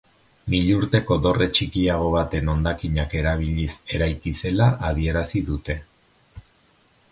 Milurteko 0.51 1.17
dorre 1.25 1.47
txikiago 1.57 2.07
baten 2.15 2.49
hondakinak 2.55 3.15
erabiliz 3.21 3.69
eraiki 3.99 4.35
zela 4.41 4.73
adierazi 4.91 5.45
dute. 5.53 5.77